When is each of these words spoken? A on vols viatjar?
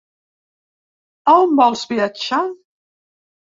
A 1.35 1.37
on 1.43 1.53
vols 1.61 1.85
viatjar? 1.93 2.43